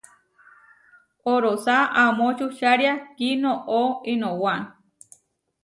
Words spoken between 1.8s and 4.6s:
amo čučária kinoʼó inowá.